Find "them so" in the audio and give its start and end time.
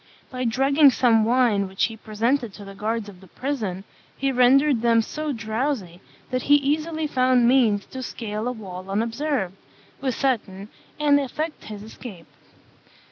4.81-5.31